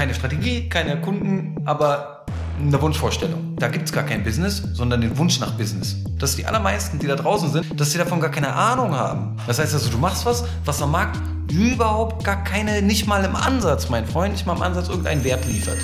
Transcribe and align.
keine 0.00 0.14
Strategie, 0.14 0.66
keine 0.66 0.98
Kunden, 0.98 1.56
aber 1.66 2.24
eine 2.58 2.80
Wunschvorstellung. 2.80 3.54
Da 3.56 3.68
gibt's 3.68 3.92
gar 3.92 4.04
kein 4.04 4.24
Business, 4.24 4.62
sondern 4.72 5.02
den 5.02 5.18
Wunsch 5.18 5.38
nach 5.40 5.52
Business. 5.58 5.94
Dass 6.18 6.36
die 6.36 6.46
allermeisten, 6.46 6.98
die 6.98 7.06
da 7.06 7.16
draußen 7.16 7.52
sind, 7.52 7.78
dass 7.78 7.92
sie 7.92 7.98
davon 7.98 8.18
gar 8.18 8.30
keine 8.30 8.50
Ahnung 8.54 8.94
haben. 8.94 9.36
Das 9.46 9.58
heißt 9.58 9.74
also, 9.74 9.90
du 9.90 9.98
machst 9.98 10.24
was, 10.24 10.44
was 10.64 10.80
am 10.80 10.92
Markt 10.92 11.20
überhaupt 11.52 12.24
gar 12.24 12.42
keine, 12.44 12.80
nicht 12.80 13.06
mal 13.06 13.22
im 13.26 13.36
Ansatz, 13.36 13.90
mein 13.90 14.06
Freund, 14.06 14.32
nicht 14.32 14.46
mal 14.46 14.56
im 14.56 14.62
Ansatz 14.62 14.88
irgendeinen 14.88 15.22
Wert 15.22 15.44
liefert. 15.46 15.76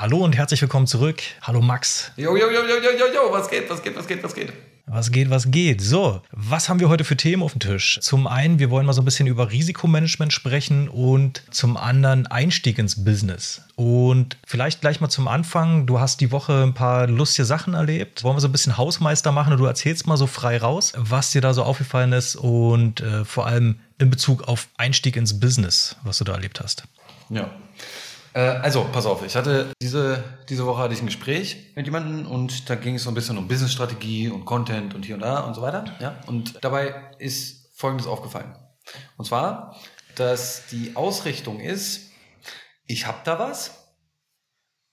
Hallo 0.00 0.24
und 0.24 0.34
herzlich 0.34 0.62
willkommen 0.62 0.86
zurück. 0.86 1.20
Hallo 1.42 1.60
Max. 1.60 2.10
Jo, 2.16 2.34
jo, 2.34 2.50
jo, 2.50 2.62
jo, 2.62 2.76
jo, 2.76 2.90
jo, 2.98 3.04
jo, 3.14 3.32
was 3.32 3.50
geht, 3.50 3.68
was 3.68 3.82
geht, 3.82 3.94
was 3.94 4.06
geht, 4.06 4.22
was 4.22 4.34
geht? 4.34 4.50
Was 4.86 5.12
geht, 5.12 5.28
was 5.28 5.50
geht? 5.50 5.82
So, 5.82 6.22
was 6.32 6.70
haben 6.70 6.80
wir 6.80 6.88
heute 6.88 7.04
für 7.04 7.18
Themen 7.18 7.42
auf 7.42 7.52
dem 7.52 7.60
Tisch? 7.60 7.98
Zum 8.00 8.26
einen, 8.26 8.58
wir 8.58 8.70
wollen 8.70 8.86
mal 8.86 8.94
so 8.94 9.02
ein 9.02 9.04
bisschen 9.04 9.26
über 9.26 9.50
Risikomanagement 9.50 10.32
sprechen 10.32 10.88
und 10.88 11.42
zum 11.50 11.76
anderen 11.76 12.26
Einstieg 12.28 12.78
ins 12.78 13.04
Business. 13.04 13.60
Und 13.76 14.38
vielleicht 14.46 14.80
gleich 14.80 15.02
mal 15.02 15.10
zum 15.10 15.28
Anfang, 15.28 15.84
du 15.84 16.00
hast 16.00 16.22
die 16.22 16.32
Woche 16.32 16.62
ein 16.62 16.72
paar 16.72 17.06
lustige 17.06 17.44
Sachen 17.44 17.74
erlebt. 17.74 18.24
Wollen 18.24 18.36
wir 18.36 18.40
so 18.40 18.48
ein 18.48 18.52
bisschen 18.52 18.78
Hausmeister 18.78 19.32
machen 19.32 19.52
und 19.52 19.58
du 19.58 19.66
erzählst 19.66 20.06
mal 20.06 20.16
so 20.16 20.26
frei 20.26 20.56
raus, 20.56 20.94
was 20.96 21.30
dir 21.32 21.42
da 21.42 21.52
so 21.52 21.62
aufgefallen 21.62 22.14
ist 22.14 22.36
und 22.36 23.02
äh, 23.02 23.26
vor 23.26 23.46
allem 23.46 23.80
in 23.98 24.08
Bezug 24.08 24.48
auf 24.48 24.68
Einstieg 24.78 25.16
ins 25.16 25.38
Business, 25.38 25.96
was 26.04 26.16
du 26.16 26.24
da 26.24 26.32
erlebt 26.32 26.58
hast. 26.58 26.84
Ja. 27.28 27.50
Äh, 28.32 28.40
also, 28.40 28.86
pass 28.92 29.06
auf, 29.06 29.24
ich 29.24 29.34
hatte 29.34 29.72
diese, 29.82 30.22
diese 30.48 30.66
Woche 30.66 30.82
hatte 30.82 30.94
ich 30.94 31.00
ein 31.00 31.06
Gespräch 31.06 31.72
mit 31.74 31.86
jemandem 31.86 32.26
und 32.26 32.70
da 32.70 32.74
ging 32.76 32.94
es 32.94 33.04
so 33.04 33.10
ein 33.10 33.14
bisschen 33.14 33.38
um 33.38 33.48
Businessstrategie 33.48 34.28
und 34.28 34.44
Content 34.44 34.94
und 34.94 35.04
hier 35.04 35.16
und 35.16 35.22
da 35.22 35.40
und 35.40 35.54
so 35.54 35.62
weiter. 35.62 35.84
Ja? 36.00 36.20
Und 36.26 36.62
dabei 36.62 37.12
ist 37.18 37.76
Folgendes 37.76 38.06
aufgefallen. 38.06 38.56
Und 39.16 39.24
zwar, 39.24 39.76
dass 40.16 40.66
die 40.66 40.96
Ausrichtung 40.96 41.60
ist, 41.60 42.10
ich 42.86 43.06
habe 43.06 43.18
da 43.24 43.38
was 43.38 43.94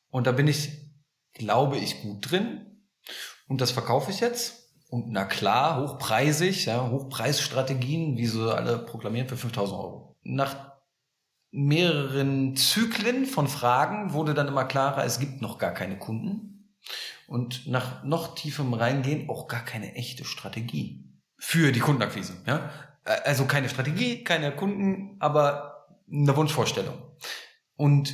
und 0.10 0.28
da 0.28 0.32
bin 0.32 0.48
ich, 0.48 0.72
glaube 1.34 1.78
ich, 1.78 2.02
gut 2.02 2.32
drin 2.32 2.66
und 3.48 3.62
das 3.62 3.72
verkaufe 3.72 4.12
ich 4.12 4.20
jetzt. 4.20 4.64
Und 4.90 5.12
na 5.12 5.26
klar, 5.26 5.82
hochpreisig, 5.82 6.66
ja, 6.66 6.90
Hochpreisstrategien, 6.90 8.18
wie 8.18 8.26
sie 8.26 8.56
alle 8.56 8.80
proklamieren, 8.80 9.28
für 9.28 9.36
5000 9.36 9.78
Euro. 9.78 10.16
Nach 10.24 10.67
mehreren 11.58 12.56
Zyklen 12.56 13.26
von 13.26 13.48
Fragen 13.48 14.14
wurde 14.14 14.36
dann 14.36 14.48
immer 14.48 14.66
klarer, 14.66 15.04
es 15.06 15.20
gibt 15.20 15.42
noch 15.42 15.58
gar 15.58 15.72
keine 15.72 15.98
Kunden 15.98 16.70
und 17.26 17.66
nach 17.66 18.04
noch 18.04 18.36
tiefem 18.36 18.76
Reingehen 18.76 19.28
auch 19.28 19.48
gar 19.48 19.66
keine 19.66 19.96
echte 19.96 20.24
Strategie 20.24 21.12
für 21.40 21.72
die 21.72 21.80
Kundenakquise. 21.80 22.34
Ja? 22.46 22.70
Also 23.04 23.46
keine 23.46 23.70
Strategie, 23.70 24.24
keine 24.24 24.56
Kunden, 24.56 25.16
aber 25.20 25.88
eine 26.12 26.36
Wunschvorstellung. 26.36 26.96
Und 27.76 28.14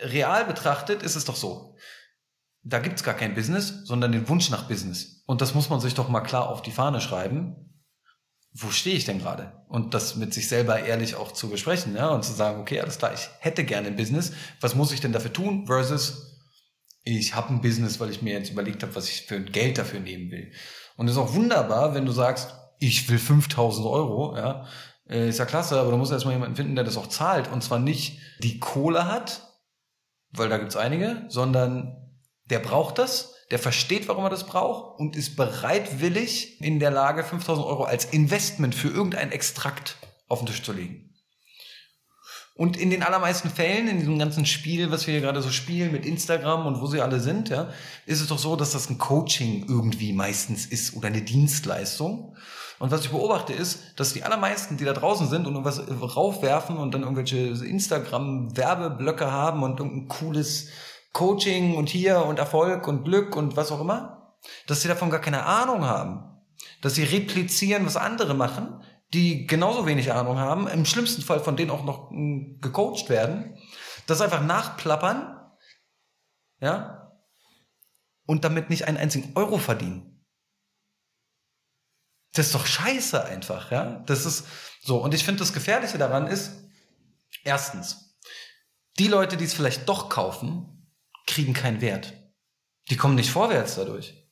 real 0.00 0.44
betrachtet 0.44 1.02
ist 1.02 1.16
es 1.16 1.24
doch 1.24 1.36
so, 1.36 1.74
da 2.62 2.78
gibt's 2.78 3.02
gar 3.02 3.14
kein 3.14 3.34
Business, 3.34 3.84
sondern 3.84 4.12
den 4.12 4.28
Wunsch 4.28 4.48
nach 4.48 4.68
Business. 4.68 5.24
Und 5.26 5.40
das 5.40 5.54
muss 5.54 5.70
man 5.70 5.80
sich 5.80 5.94
doch 5.94 6.08
mal 6.08 6.20
klar 6.20 6.48
auf 6.48 6.62
die 6.62 6.70
Fahne 6.70 7.00
schreiben 7.00 7.67
wo 8.60 8.70
stehe 8.70 8.96
ich 8.96 9.04
denn 9.04 9.20
gerade? 9.20 9.52
Und 9.68 9.94
das 9.94 10.16
mit 10.16 10.34
sich 10.34 10.48
selber 10.48 10.80
ehrlich 10.80 11.14
auch 11.14 11.32
zu 11.32 11.48
besprechen, 11.48 11.94
ja, 11.94 12.08
und 12.08 12.24
zu 12.24 12.32
sagen, 12.32 12.60
okay, 12.60 12.80
alles 12.80 12.98
klar, 12.98 13.12
ich 13.14 13.28
hätte 13.38 13.64
gerne 13.64 13.88
ein 13.88 13.96
Business, 13.96 14.32
was 14.60 14.74
muss 14.74 14.92
ich 14.92 15.00
denn 15.00 15.12
dafür 15.12 15.32
tun? 15.32 15.66
Versus, 15.66 16.40
ich 17.04 17.34
habe 17.34 17.50
ein 17.50 17.60
Business, 17.60 18.00
weil 18.00 18.10
ich 18.10 18.20
mir 18.20 18.32
jetzt 18.32 18.50
überlegt 18.50 18.82
habe, 18.82 18.96
was 18.96 19.08
ich 19.08 19.22
für 19.22 19.40
Geld 19.40 19.78
dafür 19.78 20.00
nehmen 20.00 20.30
will. 20.30 20.52
Und 20.96 21.06
es 21.06 21.12
ist 21.12 21.18
auch 21.18 21.34
wunderbar, 21.34 21.94
wenn 21.94 22.04
du 22.04 22.12
sagst, 22.12 22.54
ich 22.80 23.08
will 23.08 23.18
5000 23.18 23.86
Euro, 23.86 24.36
ja, 24.36 24.66
äh, 25.08 25.28
ist 25.28 25.38
ja 25.38 25.46
klasse, 25.46 25.78
aber 25.78 25.92
du 25.92 25.96
musst 25.96 26.12
erstmal 26.12 26.34
jemanden 26.34 26.56
finden, 26.56 26.74
der 26.74 26.84
das 26.84 26.96
auch 26.96 27.08
zahlt. 27.08 27.48
Und 27.50 27.62
zwar 27.62 27.78
nicht 27.78 28.18
die 28.40 28.58
Kohle 28.58 29.06
hat, 29.06 29.54
weil 30.30 30.48
da 30.48 30.58
gibt's 30.58 30.76
einige, 30.76 31.24
sondern 31.28 31.96
der 32.44 32.58
braucht 32.58 32.98
das 32.98 33.34
der 33.50 33.58
versteht, 33.58 34.08
warum 34.08 34.24
er 34.24 34.30
das 34.30 34.46
braucht 34.46 34.98
und 34.98 35.16
ist 35.16 35.36
bereitwillig 35.36 36.60
in 36.60 36.78
der 36.78 36.90
Lage, 36.90 37.24
5000 37.24 37.66
Euro 37.66 37.84
als 37.84 38.04
Investment 38.04 38.74
für 38.74 38.88
irgendein 38.88 39.32
Extrakt 39.32 39.96
auf 40.28 40.40
den 40.40 40.46
Tisch 40.46 40.62
zu 40.62 40.72
legen. 40.72 41.08
Und 42.58 42.76
in 42.76 42.90
den 42.90 43.04
allermeisten 43.04 43.50
Fällen, 43.50 43.86
in 43.86 44.00
diesem 44.00 44.18
ganzen 44.18 44.44
Spiel, 44.44 44.90
was 44.90 45.06
wir 45.06 45.12
hier 45.12 45.20
gerade 45.20 45.40
so 45.42 45.50
spielen 45.50 45.92
mit 45.92 46.04
Instagram 46.04 46.66
und 46.66 46.80
wo 46.80 46.86
sie 46.86 47.00
alle 47.00 47.20
sind, 47.20 47.50
ja, 47.50 47.70
ist 48.04 48.20
es 48.20 48.26
doch 48.26 48.38
so, 48.38 48.56
dass 48.56 48.72
das 48.72 48.90
ein 48.90 48.98
Coaching 48.98 49.66
irgendwie 49.68 50.12
meistens 50.12 50.66
ist 50.66 50.96
oder 50.96 51.06
eine 51.06 51.22
Dienstleistung. 51.22 52.36
Und 52.80 52.90
was 52.90 53.04
ich 53.04 53.10
beobachte 53.10 53.52
ist, 53.52 53.78
dass 53.94 54.12
die 54.12 54.24
allermeisten, 54.24 54.76
die 54.76 54.84
da 54.84 54.92
draußen 54.92 55.28
sind 55.28 55.46
und 55.46 55.54
irgendwas 55.54 55.80
raufwerfen 55.88 56.76
und 56.78 56.92
dann 56.94 57.02
irgendwelche 57.02 57.38
Instagram-Werbeblöcke 57.38 59.30
haben 59.30 59.62
und 59.62 59.78
irgendein 59.78 60.08
cooles 60.08 60.66
Coaching 61.12 61.76
und 61.76 61.88
hier 61.88 62.24
und 62.24 62.38
Erfolg 62.38 62.86
und 62.86 63.04
Glück 63.04 63.36
und 63.36 63.56
was 63.56 63.72
auch 63.72 63.80
immer, 63.80 64.36
dass 64.66 64.82
sie 64.82 64.88
davon 64.88 65.10
gar 65.10 65.20
keine 65.20 65.44
Ahnung 65.44 65.84
haben. 65.84 66.24
Dass 66.82 66.94
sie 66.94 67.04
replizieren, 67.04 67.86
was 67.86 67.96
andere 67.96 68.34
machen, 68.34 68.82
die 69.12 69.46
genauso 69.46 69.86
wenig 69.86 70.12
Ahnung 70.12 70.38
haben, 70.38 70.68
im 70.68 70.84
schlimmsten 70.84 71.22
Fall 71.22 71.40
von 71.40 71.56
denen 71.56 71.70
auch 71.70 71.84
noch 71.84 72.10
hm, 72.10 72.58
gecoacht 72.60 73.08
werden, 73.08 73.56
das 74.06 74.20
einfach 74.20 74.42
nachplappern, 74.42 75.34
ja, 76.60 77.12
und 78.26 78.44
damit 78.44 78.68
nicht 78.68 78.86
einen 78.86 78.98
einzigen 78.98 79.32
Euro 79.36 79.58
verdienen. 79.58 80.24
Das 82.34 82.46
ist 82.46 82.54
doch 82.54 82.66
scheiße 82.66 83.24
einfach, 83.24 83.70
ja. 83.70 84.00
Das 84.06 84.26
ist 84.26 84.46
so. 84.82 85.02
Und 85.02 85.14
ich 85.14 85.24
finde, 85.24 85.40
das 85.40 85.54
Gefährliche 85.54 85.96
daran 85.96 86.26
ist, 86.26 86.62
erstens, 87.42 88.18
die 88.98 89.08
Leute, 89.08 89.36
die 89.36 89.44
es 89.44 89.54
vielleicht 89.54 89.88
doch 89.88 90.10
kaufen, 90.10 90.77
kriegen 91.28 91.52
keinen 91.52 91.80
Wert. 91.80 92.14
Die 92.90 92.96
kommen 92.96 93.14
nicht 93.14 93.30
vorwärts 93.30 93.76
dadurch. 93.76 94.26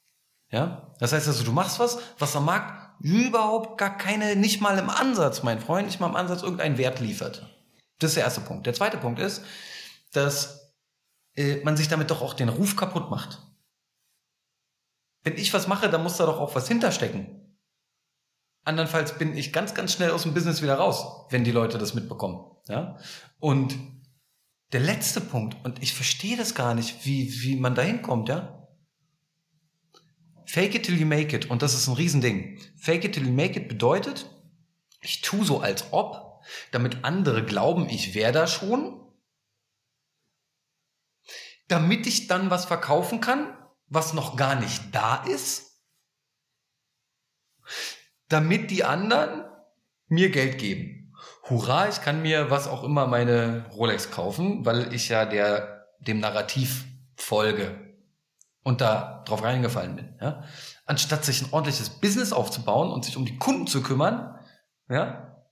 Ja? 0.50 0.94
Das 0.98 1.12
heißt 1.12 1.28
also, 1.28 1.44
du 1.44 1.52
machst 1.52 1.78
was, 1.78 1.98
was 2.18 2.34
am 2.34 2.46
Markt 2.46 3.00
überhaupt 3.00 3.78
gar 3.78 3.96
keine, 3.96 4.34
nicht 4.34 4.60
mal 4.60 4.78
im 4.78 4.90
Ansatz, 4.90 5.42
mein 5.42 5.60
Freund, 5.60 5.86
nicht 5.86 6.00
mal 6.00 6.08
im 6.08 6.16
Ansatz 6.16 6.42
irgendeinen 6.42 6.78
Wert 6.78 6.98
liefert. 7.00 7.46
Das 7.98 8.10
ist 8.10 8.16
der 8.16 8.24
erste 8.24 8.40
Punkt. 8.40 8.66
Der 8.66 8.74
zweite 8.74 8.96
Punkt 8.96 9.20
ist, 9.20 9.42
dass 10.12 10.72
äh, 11.36 11.62
man 11.62 11.76
sich 11.76 11.88
damit 11.88 12.10
doch 12.10 12.22
auch 12.22 12.34
den 12.34 12.48
Ruf 12.48 12.76
kaputt 12.76 13.10
macht. 13.10 13.42
Wenn 15.22 15.36
ich 15.36 15.52
was 15.52 15.66
mache, 15.66 15.90
dann 15.90 16.02
muss 16.02 16.16
da 16.16 16.24
doch 16.26 16.40
auch 16.40 16.54
was 16.54 16.68
hinterstecken. 16.68 17.58
Andernfalls 18.64 19.18
bin 19.18 19.36
ich 19.36 19.52
ganz, 19.52 19.74
ganz 19.74 19.92
schnell 19.92 20.10
aus 20.10 20.22
dem 20.22 20.34
Business 20.34 20.62
wieder 20.62 20.76
raus, 20.76 21.26
wenn 21.30 21.44
die 21.44 21.52
Leute 21.52 21.78
das 21.78 21.94
mitbekommen. 21.94 22.56
Ja? 22.68 22.98
Und 23.38 23.76
der 24.72 24.80
letzte 24.80 25.20
Punkt, 25.20 25.56
und 25.64 25.82
ich 25.82 25.94
verstehe 25.94 26.36
das 26.36 26.54
gar 26.54 26.74
nicht, 26.74 27.04
wie, 27.06 27.42
wie 27.42 27.56
man 27.56 27.74
da 27.74 27.82
hinkommt, 27.82 28.28
ja? 28.28 28.68
Fake 30.44 30.74
it 30.74 30.84
till 30.84 30.98
you 30.98 31.06
make 31.06 31.34
it, 31.34 31.46
und 31.50 31.62
das 31.62 31.74
ist 31.74 31.86
ein 31.86 31.94
Riesending. 31.94 32.60
Fake 32.76 33.04
it 33.04 33.14
till 33.14 33.26
you 33.26 33.32
make 33.32 33.58
it 33.58 33.68
bedeutet, 33.68 34.30
ich 35.00 35.20
tu 35.22 35.44
so 35.44 35.60
als 35.60 35.92
ob, 35.92 36.42
damit 36.72 37.04
andere 37.04 37.44
glauben, 37.44 37.88
ich 37.88 38.14
wäre 38.14 38.32
da 38.32 38.46
schon, 38.46 39.00
damit 41.68 42.06
ich 42.06 42.26
dann 42.26 42.50
was 42.50 42.64
verkaufen 42.64 43.20
kann, 43.20 43.56
was 43.88 44.14
noch 44.14 44.36
gar 44.36 44.56
nicht 44.56 44.82
da 44.92 45.24
ist, 45.24 45.80
damit 48.28 48.70
die 48.70 48.84
anderen 48.84 49.44
mir 50.08 50.30
Geld 50.30 50.58
geben 50.58 50.95
hurra, 51.48 51.88
ich 51.88 52.00
kann 52.00 52.22
mir 52.22 52.50
was 52.50 52.68
auch 52.68 52.82
immer 52.82 53.06
meine 53.06 53.66
Rolex 53.72 54.10
kaufen, 54.10 54.64
weil 54.64 54.92
ich 54.92 55.08
ja 55.08 55.24
der, 55.24 55.86
dem 56.00 56.20
Narrativ 56.20 56.84
folge 57.16 57.86
und 58.62 58.80
da 58.80 59.22
drauf 59.26 59.42
reingefallen 59.42 59.96
bin, 59.96 60.14
ja. 60.20 60.42
Anstatt 60.86 61.24
sich 61.24 61.42
ein 61.42 61.52
ordentliches 61.52 61.90
Business 61.90 62.32
aufzubauen 62.32 62.92
und 62.92 63.04
sich 63.04 63.16
um 63.16 63.24
die 63.24 63.38
Kunden 63.38 63.66
zu 63.66 63.82
kümmern, 63.82 64.38
ja. 64.88 65.44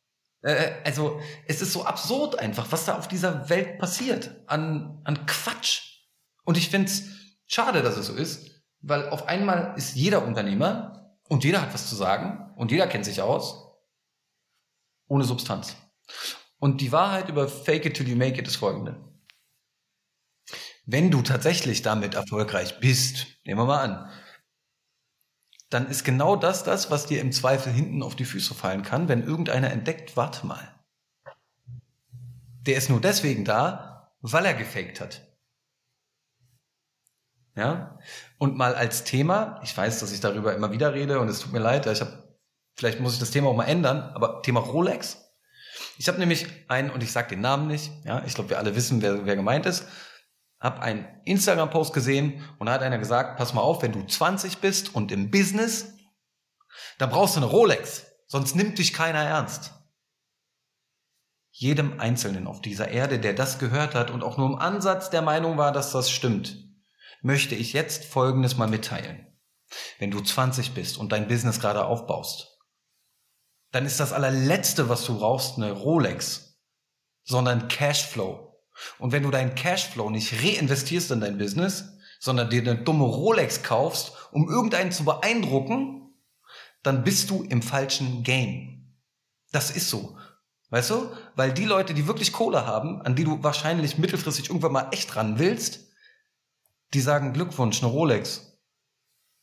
Äh, 0.43 0.73
also, 0.85 1.21
es 1.47 1.63
ist 1.63 1.73
so 1.73 1.85
absurd 1.85 2.39
einfach, 2.39 2.67
was 2.71 2.85
da 2.85 2.97
auf 2.97 3.09
dieser 3.09 3.49
Welt 3.49 3.79
passiert 3.79 4.31
an, 4.47 5.01
an 5.05 5.27
Quatsch. 5.27 6.01
Und 6.45 6.59
ich 6.59 6.69
finde 6.69 6.89
es 6.89 7.05
schade, 7.47 7.83
dass 7.83 7.97
es 7.97 8.07
so 8.07 8.15
ist, 8.15 8.51
weil 8.81 9.09
auf 9.09 9.29
einmal 9.29 9.75
ist 9.77 9.95
jeder 9.95 10.25
Unternehmer 10.25 11.17
und 11.29 11.45
jeder 11.45 11.63
hat 11.63 11.73
was 11.73 11.89
zu 11.89 11.95
sagen 11.95 12.53
und 12.57 12.71
jeder 12.71 12.87
kennt 12.87 13.05
sich 13.05 13.23
aus, 13.23 13.65
ohne 15.09 15.25
Substanz. 15.25 15.77
Und 16.59 16.81
die 16.81 16.93
Wahrheit 16.93 17.29
über 17.29 17.49
Fake 17.49 17.87
it 17.87 17.95
till 17.97 18.09
you 18.09 18.17
make 18.17 18.39
it 18.41 18.47
ist 18.47 18.57
folgende. 18.57 18.97
Wenn 20.87 21.11
du 21.11 21.23
tatsächlich 21.23 21.83
damit 21.83 22.15
erfolgreich 22.15 22.81
bist, 22.81 23.27
nehmen 23.45 23.61
wir 23.61 23.67
mal 23.67 23.83
an, 23.83 24.11
dann 25.71 25.89
ist 25.89 26.05
genau 26.05 26.37
das 26.37 26.63
das, 26.63 26.91
was 26.91 27.07
dir 27.07 27.21
im 27.21 27.33
Zweifel 27.33 27.73
hinten 27.73 28.03
auf 28.03 28.17
die 28.17 28.27
Füße 28.27 28.55
fallen 28.55 28.83
kann, 28.83 29.09
wenn 29.09 29.27
irgendeiner 29.27 29.71
entdeckt, 29.71 30.17
warte 30.17 30.47
mal. 30.47 30.85
Der 32.61 32.77
ist 32.77 32.91
nur 32.91 33.01
deswegen 33.01 33.45
da, 33.45 34.15
weil 34.21 34.45
er 34.45 34.55
gefaked 34.55 35.01
hat. 35.01 35.27
Ja? 37.57 37.99
Und 38.39 38.57
mal 38.57 38.75
als 38.75 39.05
Thema, 39.05 39.61
ich 39.63 39.77
weiß, 39.77 40.01
dass 40.01 40.13
ich 40.13 40.21
darüber 40.21 40.55
immer 40.55 40.71
wieder 40.73 40.95
rede 40.95 41.19
und 41.21 41.29
es 41.29 41.41
tut 41.41 41.53
mir 41.53 41.61
leid, 41.61 41.87
ich 41.87 42.01
habe 42.01 42.25
Vielleicht 42.77 43.01
muss 43.01 43.15
ich 43.15 43.21
das 43.21 43.31
Thema 43.31 43.49
auch 43.49 43.57
mal 43.57 43.65
ändern, 43.65 44.11
aber 44.15 44.43
Thema 44.43 44.61
Rolex. 44.61 45.24
Ich 45.99 46.09
habe 46.09 46.19
nämlich 46.19 46.47
einen, 46.69 46.91
und 46.91 47.03
ich 47.03 47.13
sage 47.13 47.29
den 47.31 47.41
Namen 47.41 47.69
nicht, 47.69 47.91
ja, 48.05 48.25
ich 48.25 48.35
glaube, 48.35 48.51
wir 48.51 48.59
alle 48.59 48.75
wissen, 48.75 49.03
wer, 49.03 49.27
wer 49.27 49.37
gemeint 49.37 49.67
ist, 49.67 49.87
habe 50.61 50.81
einen 50.81 51.07
Instagram-Post 51.25 51.93
gesehen 51.93 52.43
und 52.59 52.67
da 52.67 52.73
hat 52.73 52.83
einer 52.83 52.99
gesagt, 52.99 53.37
pass 53.37 53.55
mal 53.55 53.61
auf, 53.61 53.83
wenn 53.83 53.93
du 53.93 54.05
20 54.05 54.59
bist 54.59 54.95
und 54.95 55.13
im 55.13 55.31
Business, 55.31 55.93
dann 56.99 57.11
brauchst 57.11 57.37
du 57.37 57.41
eine 57.41 57.51
Rolex, 57.51 58.07
sonst 58.27 58.57
nimmt 58.57 58.79
dich 58.79 58.93
keiner 58.93 59.23
ernst. 59.23 59.73
Jedem 61.51 62.01
Einzelnen 62.01 62.47
auf 62.47 62.61
dieser 62.61 62.89
Erde, 62.89 63.21
der 63.21 63.35
das 63.35 63.59
gehört 63.59 63.95
hat 63.95 64.11
und 64.11 64.25
auch 64.25 64.39
nur 64.39 64.49
im 64.49 64.57
Ansatz 64.57 65.11
der 65.11 65.23
Meinung 65.23 65.57
war, 65.57 65.71
dass 65.71 65.93
das 65.93 66.11
stimmt, 66.11 66.57
möchte 67.23 67.55
ich 67.55 67.73
jetzt 67.73 68.05
Folgendes 68.05 68.57
mal 68.57 68.69
mitteilen. 68.69 69.27
Wenn 69.99 70.11
du 70.11 70.21
20 70.21 70.73
bist 70.73 70.99
und 70.99 71.13
dein 71.13 71.29
Business 71.29 71.61
gerade 71.61 71.85
aufbaust, 71.85 72.54
dann 73.75 73.87
ist 73.87 73.99
das 73.99 74.13
allerletzte, 74.13 74.89
was 74.89 75.05
du 75.05 75.19
brauchst, 75.19 75.57
eine 75.57 75.73
Rolex, 75.73 76.61
sondern 77.25 77.67
Cashflow. 77.67 78.57
Und 79.01 79.11
wenn 79.11 79.25
du 79.25 79.33
deinen 79.33 79.57
Cashflow 79.57 80.11
nicht 80.11 80.33
reinvestierst 80.45 81.11
in 81.11 81.21
dein 81.21 81.39
Business, 81.39 81.85
sondern 82.21 82.51
dir 82.51 82.63
eine 82.63 82.77
dumme 82.77 83.03
Rolex 83.03 83.65
kaufst, 83.65 84.13
um 84.31 84.49
irgendeinen 84.49 84.93
zu 84.93 85.05
beeindrucken, 85.05 86.15
dann 86.85 87.03
bist 87.03 87.31
du 87.31 87.43
im 87.43 87.63
falschen 87.63 88.23
Game. 88.23 88.95
Das 89.51 89.73
ist 89.73 89.91
so. 89.91 90.17
Weißt 90.71 90.91
du? 90.91 91.11
Weil 91.35 91.53
die 91.53 91.65
Leute, 91.65 91.95
die 91.95 92.07
wirklich 92.07 92.33
Kohle 92.33 92.67
haben, 92.67 93.03
an 93.03 93.17
die 93.17 93.25
du 93.25 93.43
wahrscheinlich 93.43 93.99
mittelfristig 93.99 94.51
irgendwann 94.51 94.73
mal 94.73 94.89
echt 94.93 95.17
ran 95.17 95.41
willst, 95.41 95.81
die 96.93 97.01
sagen 97.01 97.33
Glückwunsch, 97.33 97.83
eine 97.83 97.91
Rolex. 97.91 98.57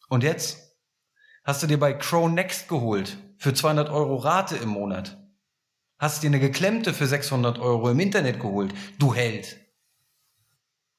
Und 0.07 0.23
jetzt 0.23 0.57
hast 1.43 1.61
du 1.61 1.67
dir 1.67 1.77
bei 1.77 1.91
Crow 1.91 2.29
Next 2.31 2.69
geholt 2.69 3.17
für 3.41 3.55
200 3.55 3.89
Euro 3.89 4.17
Rate 4.17 4.55
im 4.55 4.69
Monat. 4.69 5.17
Hast 5.97 6.21
dir 6.21 6.27
eine 6.27 6.39
geklemmte 6.39 6.93
für 6.93 7.07
600 7.07 7.57
Euro 7.57 7.89
im 7.89 7.99
Internet 7.99 8.39
geholt. 8.39 8.71
Du 8.99 9.15
Held. 9.15 9.59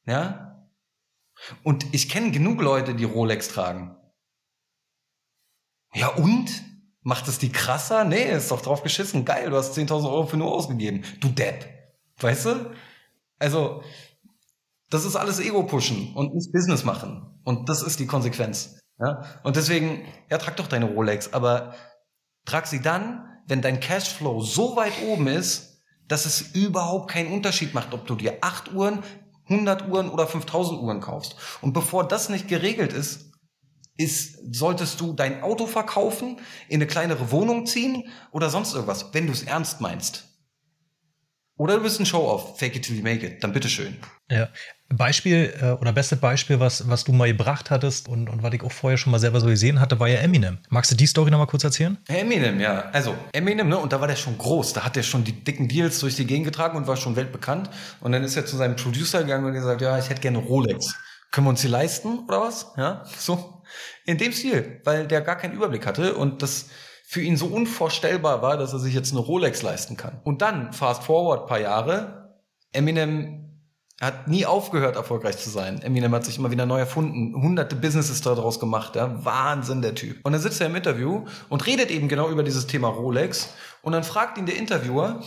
Ja? 0.07 0.69
Und 1.63 1.95
ich 1.95 2.09
kenne 2.09 2.33
genug 2.33 2.61
Leute, 2.61 2.97
die 2.97 3.05
Rolex 3.05 3.47
tragen. 3.47 3.97
Ja 5.95 6.09
und? 6.09 6.51
Macht 7.03 7.29
es 7.29 7.39
die 7.39 7.53
krasser? 7.53 8.03
Nee, 8.03 8.33
ist 8.33 8.51
doch 8.51 8.61
drauf 8.61 8.83
geschissen. 8.83 9.25
Geil, 9.25 9.51
du 9.51 9.57
hast 9.57 9.79
10.000 9.79 10.11
Euro 10.11 10.27
für 10.27 10.37
nur 10.37 10.53
ausgegeben. 10.53 11.05
Du 11.21 11.29
Depp. 11.29 11.65
Weißt 12.19 12.47
du? 12.47 12.73
Also, 13.39 13.85
das 14.91 15.05
ist 15.05 15.15
alles 15.15 15.39
Ego-Pushen 15.39 16.13
und 16.15 16.35
nicht 16.35 16.53
Business 16.53 16.83
machen. 16.83 17.41
Und 17.45 17.69
das 17.69 17.83
ist 17.83 18.01
die 18.01 18.07
Konsequenz. 18.07 18.81
Ja? 18.99 19.23
Und 19.45 19.55
deswegen, 19.55 20.05
ja, 20.29 20.39
trag 20.39 20.57
doch 20.57 20.67
deine 20.67 20.87
Rolex, 20.87 21.33
aber 21.33 21.75
Trag 22.45 22.67
sie 22.67 22.81
dann, 22.81 23.29
wenn 23.47 23.63
dein 23.63 23.81
Cashflow 23.81 24.43
so 24.43 24.77
weit 24.77 24.93
oben 25.07 25.27
ist, 25.27 25.81
dass 26.09 26.27
es 26.27 26.55
überhaupt 26.55 27.11
keinen 27.11 27.33
Unterschied 27.33 27.75
macht, 27.75 27.95
ob 27.95 28.07
du 28.07 28.15
dir 28.15 28.39
8 28.41 28.73
Uhren, 28.75 29.03
100 29.49 29.89
Uhren 29.89 30.09
oder 30.09 30.27
5000 30.27 30.81
Uhren 30.81 31.01
kaufst. 31.01 31.37
Und 31.61 31.73
bevor 31.73 32.07
das 32.07 32.29
nicht 32.29 32.49
geregelt 32.49 32.93
ist, 32.93 33.33
ist, 33.97 34.39
solltest 34.55 35.01
du 35.01 35.13
dein 35.13 35.43
Auto 35.43 35.67
verkaufen, 35.67 36.39
in 36.69 36.77
eine 36.77 36.87
kleinere 36.87 37.31
Wohnung 37.31 37.67
ziehen 37.67 38.09
oder 38.31 38.51
sonst 38.51 38.75
irgendwas, 38.75 39.13
wenn 39.13 39.27
du 39.27 39.33
es 39.33 39.43
ernst 39.43 39.81
meinst. 39.81 40.32
Oder 41.63 41.77
du 41.77 41.85
bist 41.85 42.01
ein 42.01 42.07
Show-off, 42.07 42.59
fake 42.59 42.75
it 42.75 42.83
till 42.83 42.97
you 42.97 43.05
make 43.05 43.25
it, 43.25 43.45
dann 43.45 43.53
bitteschön. 43.53 43.97
Ja, 44.29 44.49
Beispiel 44.89 45.55
äh, 45.63 45.71
oder 45.81 45.93
beste 45.93 46.17
Beispiel, 46.17 46.59
was, 46.59 46.89
was 46.89 47.05
du 47.05 47.13
mal 47.13 47.29
gebracht 47.29 47.71
hattest 47.71 48.09
und, 48.09 48.29
und 48.29 48.43
was 48.43 48.53
ich 48.53 48.65
auch 48.65 48.73
vorher 48.73 48.99
schon 48.99 49.13
mal 49.13 49.21
selber 49.21 49.39
so 49.39 49.47
gesehen 49.47 49.79
hatte, 49.79 50.01
war 50.01 50.09
ja 50.09 50.19
Eminem. 50.19 50.59
Magst 50.71 50.91
du 50.91 50.97
die 50.97 51.07
Story 51.07 51.31
nochmal 51.31 51.47
kurz 51.47 51.63
erzählen? 51.63 51.99
Eminem, 52.09 52.59
ja. 52.59 52.91
Also 52.91 53.15
Eminem, 53.33 53.69
ne, 53.69 53.79
und 53.79 53.93
da 53.93 54.01
war 54.01 54.09
der 54.09 54.17
schon 54.17 54.37
groß. 54.39 54.73
Da 54.73 54.85
hat 54.85 54.97
er 54.97 55.05
schon 55.05 55.23
die 55.23 55.45
dicken 55.45 55.69
Deals 55.69 56.01
durch 56.01 56.17
die 56.17 56.27
Gegend 56.27 56.47
getragen 56.47 56.77
und 56.77 56.89
war 56.89 56.97
schon 56.97 57.15
weltbekannt. 57.15 57.71
Und 58.01 58.11
dann 58.11 58.25
ist 58.25 58.35
er 58.35 58.45
zu 58.45 58.57
seinem 58.57 58.75
Producer 58.75 59.21
gegangen 59.21 59.45
und 59.45 59.53
gesagt, 59.53 59.83
ja, 59.83 59.97
ich 60.01 60.11
hätte 60.11 60.21
gerne 60.21 60.39
Rolex. 60.39 60.97
Können 61.31 61.47
wir 61.47 61.51
uns 61.51 61.61
die 61.61 61.69
leisten 61.69 62.25
oder 62.27 62.41
was? 62.41 62.73
Ja, 62.77 63.05
so. 63.17 63.63
In 64.05 64.19
dem 64.19 64.33
Stil, 64.33 64.81
weil 64.83 65.07
der 65.07 65.21
gar 65.21 65.37
keinen 65.37 65.55
Überblick 65.55 65.87
hatte 65.87 66.17
und 66.17 66.43
das 66.43 66.71
für 67.13 67.21
ihn 67.21 67.37
so 67.37 67.45
unvorstellbar 67.45 68.41
war, 68.41 68.57
dass 68.57 68.73
er 68.73 68.79
sich 68.79 68.95
jetzt 68.95 69.13
eine 69.13 69.21
Rolex 69.21 69.61
leisten 69.61 69.99
kann. 69.99 70.23
Und 70.25 70.41
dann, 70.41 70.73
fast 70.73 71.05
forward 71.05 71.47
paar 71.47 71.61
Jahre, 71.61 72.39
Eminem 72.73 73.51
hat 74.01 74.29
nie 74.29 74.47
aufgehört, 74.47 74.97
erfolgreich 74.97 75.37
zu 75.37 75.51
sein. 75.51 75.83
Eminem 75.83 76.15
hat 76.15 76.25
sich 76.25 76.39
immer 76.39 76.51
wieder 76.51 76.65
neu 76.65 76.79
erfunden, 76.79 77.35
hunderte 77.35 77.77
Businesses 77.77 78.23
daraus 78.23 78.59
gemacht. 78.59 78.97
Ja? 78.97 79.23
Wahnsinn, 79.27 79.83
der 79.83 79.95
Typ. 79.95 80.25
Und 80.25 80.33
dann 80.33 80.41
sitzt 80.41 80.63
er 80.63 80.69
im 80.69 80.75
Interview 80.75 81.27
und 81.51 81.67
redet 81.67 81.91
eben 81.91 82.09
genau 82.09 82.31
über 82.31 82.43
dieses 82.43 82.67
Thema 82.67 82.89
Rolex. 82.89 83.51
Und 83.83 83.93
dann 83.93 84.05
fragt 84.05 84.39
ihn 84.39 84.47
der 84.47 84.57
Interviewer, 84.57 85.21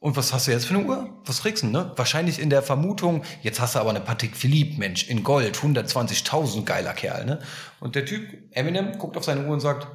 und 0.00 0.14
was 0.14 0.34
hast 0.34 0.46
du 0.46 0.50
jetzt 0.50 0.66
für 0.66 0.74
eine 0.74 0.84
Uhr? 0.84 1.22
Was 1.24 1.40
kriegst 1.40 1.62
du, 1.62 1.68
ne? 1.68 1.92
Wahrscheinlich 1.96 2.38
in 2.38 2.50
der 2.50 2.62
Vermutung, 2.62 3.24
jetzt 3.40 3.60
hast 3.60 3.76
du 3.76 3.78
aber 3.78 3.90
eine 3.90 4.00
Patek 4.00 4.36
Philippe, 4.36 4.78
Mensch, 4.78 5.08
in 5.08 5.24
Gold, 5.24 5.56
120.000, 5.56 6.64
geiler 6.64 6.92
Kerl, 6.92 7.24
ne? 7.24 7.38
Und 7.80 7.94
der 7.94 8.04
Typ, 8.04 8.28
Eminem, 8.50 8.98
guckt 8.98 9.16
auf 9.16 9.24
seine 9.24 9.46
Uhr 9.46 9.54
und 9.54 9.60
sagt, 9.60 9.88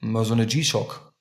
mal 0.00 0.24
so 0.24 0.34
eine 0.34 0.46
G-Shock. 0.46 1.12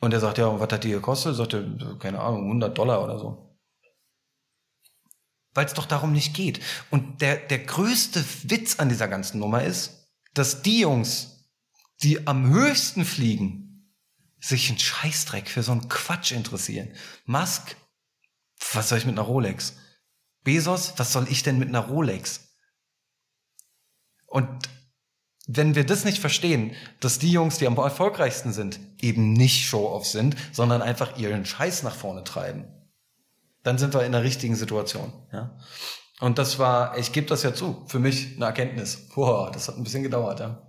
Und 0.00 0.12
er 0.12 0.20
sagt, 0.20 0.38
ja, 0.38 0.60
was 0.60 0.72
hat 0.72 0.84
die 0.84 0.90
gekostet? 0.90 1.36
Sagt 1.36 1.54
er, 1.54 1.64
keine 1.98 2.20
Ahnung, 2.20 2.44
100 2.44 2.76
Dollar 2.76 3.02
oder 3.02 3.18
so 3.18 3.44
weil 5.54 5.66
es 5.66 5.74
doch 5.74 5.86
darum 5.86 6.12
nicht 6.12 6.34
geht. 6.34 6.60
Und 6.90 7.22
der, 7.22 7.36
der 7.36 7.60
größte 7.60 8.24
Witz 8.44 8.78
an 8.78 8.88
dieser 8.88 9.08
ganzen 9.08 9.38
Nummer 9.38 9.62
ist, 9.62 10.08
dass 10.34 10.62
die 10.62 10.80
Jungs, 10.80 11.48
die 12.02 12.26
am 12.26 12.48
höchsten 12.48 13.04
fliegen, 13.04 13.94
sich 14.40 14.68
einen 14.68 14.78
Scheißdreck 14.78 15.48
für 15.48 15.62
so 15.62 15.72
einen 15.72 15.88
Quatsch 15.88 16.32
interessieren. 16.32 16.92
Musk, 17.24 17.76
was 18.72 18.88
soll 18.88 18.98
ich 18.98 19.06
mit 19.06 19.14
einer 19.14 19.26
Rolex? 19.26 19.76
Bezos, 20.42 20.94
was 20.96 21.12
soll 21.12 21.28
ich 21.30 21.42
denn 21.42 21.58
mit 21.58 21.68
einer 21.68 21.86
Rolex? 21.86 22.48
Und 24.26 24.68
wenn 25.46 25.74
wir 25.74 25.84
das 25.84 26.04
nicht 26.04 26.18
verstehen, 26.18 26.72
dass 27.00 27.18
die 27.18 27.30
Jungs, 27.30 27.58
die 27.58 27.66
am 27.66 27.76
erfolgreichsten 27.76 28.52
sind, 28.52 28.80
eben 29.00 29.32
nicht 29.32 29.66
Show-off 29.66 30.06
sind, 30.06 30.36
sondern 30.52 30.80
einfach 30.80 31.18
ihren 31.18 31.44
Scheiß 31.44 31.82
nach 31.82 31.94
vorne 31.94 32.24
treiben, 32.24 32.64
dann 33.62 33.78
sind 33.78 33.94
wir 33.94 34.04
in 34.04 34.12
der 34.12 34.22
richtigen 34.22 34.56
Situation. 34.56 35.12
Ja? 35.32 35.56
Und 36.20 36.38
das 36.38 36.58
war, 36.58 36.96
ich 36.96 37.12
gebe 37.12 37.26
das 37.26 37.42
ja 37.42 37.54
zu, 37.54 37.84
für 37.86 37.98
mich 37.98 38.36
eine 38.36 38.46
Erkenntnis. 38.46 39.08
Boah, 39.14 39.50
das 39.50 39.68
hat 39.68 39.76
ein 39.76 39.84
bisschen 39.84 40.02
gedauert, 40.02 40.40
ja. 40.40 40.62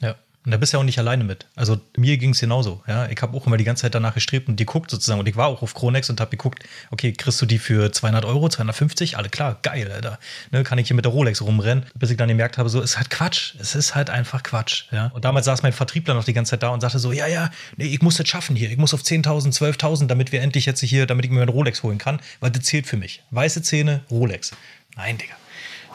Ja. 0.00 0.16
Und 0.44 0.50
da 0.50 0.56
bist 0.56 0.72
du 0.72 0.76
ja 0.76 0.80
auch 0.80 0.84
nicht 0.84 0.98
alleine 0.98 1.22
mit. 1.22 1.46
Also 1.54 1.80
mir 1.96 2.18
ging 2.18 2.30
es 2.30 2.40
genauso. 2.40 2.82
Ja, 2.88 3.06
ich 3.06 3.22
habe 3.22 3.36
auch 3.36 3.46
immer 3.46 3.56
die 3.56 3.64
ganze 3.64 3.82
Zeit 3.82 3.94
danach 3.94 4.14
gestrebt 4.14 4.48
und 4.48 4.56
die 4.56 4.66
guckt 4.66 4.90
sozusagen. 4.90 5.20
Und 5.20 5.28
ich 5.28 5.36
war 5.36 5.46
auch 5.46 5.62
auf 5.62 5.74
Kronex 5.74 6.10
und 6.10 6.20
habe 6.20 6.30
geguckt, 6.30 6.64
okay, 6.90 7.12
kriegst 7.12 7.40
du 7.40 7.46
die 7.46 7.58
für 7.58 7.92
200 7.92 8.24
Euro, 8.24 8.48
250? 8.48 9.16
Alle 9.16 9.28
klar, 9.28 9.58
geil, 9.62 9.90
Alter. 9.92 10.18
Ne, 10.50 10.64
kann 10.64 10.78
ich 10.78 10.88
hier 10.88 10.96
mit 10.96 11.04
der 11.04 11.12
Rolex 11.12 11.42
rumrennen, 11.42 11.86
bis 11.94 12.10
ich 12.10 12.16
dann 12.16 12.28
gemerkt 12.28 12.58
habe, 12.58 12.68
so 12.68 12.80
ist 12.80 12.96
halt 12.96 13.10
Quatsch. 13.10 13.54
Es 13.60 13.76
ist 13.76 13.94
halt 13.94 14.10
einfach 14.10 14.42
Quatsch. 14.42 14.84
Ja. 14.90 15.06
Und 15.14 15.24
damals 15.24 15.46
saß 15.46 15.62
mein 15.62 15.72
Vertriebler 15.72 16.14
noch 16.14 16.24
die 16.24 16.32
ganze 16.32 16.50
Zeit 16.50 16.64
da 16.64 16.70
und 16.70 16.80
sagte 16.80 16.98
so, 16.98 17.12
ja, 17.12 17.28
ja, 17.28 17.50
nee, 17.76 17.86
ich 17.86 18.02
muss 18.02 18.16
das 18.16 18.26
schaffen 18.26 18.56
hier. 18.56 18.70
Ich 18.70 18.78
muss 18.78 18.94
auf 18.94 19.02
10.000, 19.02 19.56
12.000, 19.56 20.08
damit 20.08 20.32
wir 20.32 20.42
endlich 20.42 20.66
jetzt 20.66 20.80
hier, 20.80 21.06
damit 21.06 21.24
ich 21.24 21.30
mir 21.30 21.42
eine 21.42 21.52
Rolex 21.52 21.84
holen 21.84 21.98
kann, 21.98 22.20
weil 22.40 22.50
das 22.50 22.64
zählt 22.64 22.88
für 22.88 22.96
mich. 22.96 23.22
Weiße 23.30 23.62
Zähne, 23.62 24.02
Rolex. 24.10 24.50
Nein, 24.96 25.18
Digga. 25.18 25.34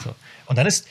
So. 0.02 0.16
Und 0.46 0.58
dann 0.58 0.66
ist, 0.66 0.88